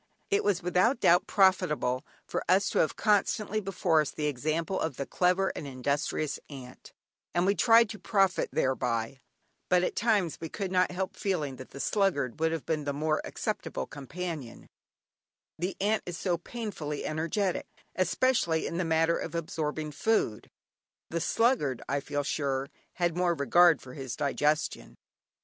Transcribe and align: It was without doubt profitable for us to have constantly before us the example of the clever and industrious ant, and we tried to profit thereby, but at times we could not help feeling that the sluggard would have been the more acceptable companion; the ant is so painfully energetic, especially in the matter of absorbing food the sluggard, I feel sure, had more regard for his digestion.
It 0.31 0.43
was 0.43 0.63
without 0.63 0.99
doubt 0.99 1.27
profitable 1.27 2.03
for 2.25 2.43
us 2.49 2.71
to 2.71 2.79
have 2.79 2.95
constantly 2.95 3.61
before 3.61 4.01
us 4.01 4.09
the 4.09 4.25
example 4.25 4.79
of 4.79 4.95
the 4.95 5.05
clever 5.05 5.49
and 5.55 5.67
industrious 5.67 6.39
ant, 6.49 6.91
and 7.35 7.45
we 7.45 7.53
tried 7.53 7.87
to 7.89 7.99
profit 7.99 8.49
thereby, 8.51 9.19
but 9.69 9.83
at 9.83 9.95
times 9.95 10.39
we 10.41 10.49
could 10.49 10.71
not 10.71 10.89
help 10.89 11.15
feeling 11.15 11.57
that 11.57 11.69
the 11.69 11.79
sluggard 11.79 12.39
would 12.39 12.51
have 12.51 12.65
been 12.65 12.85
the 12.85 12.93
more 12.93 13.21
acceptable 13.23 13.85
companion; 13.85 14.65
the 15.59 15.77
ant 15.79 16.01
is 16.07 16.17
so 16.17 16.35
painfully 16.35 17.05
energetic, 17.05 17.67
especially 17.95 18.65
in 18.65 18.77
the 18.77 18.83
matter 18.83 19.19
of 19.19 19.35
absorbing 19.35 19.91
food 19.91 20.49
the 21.11 21.21
sluggard, 21.21 21.79
I 21.87 21.99
feel 21.99 22.23
sure, 22.23 22.69
had 22.93 23.15
more 23.15 23.35
regard 23.35 23.83
for 23.83 23.93
his 23.93 24.15
digestion. 24.15 24.95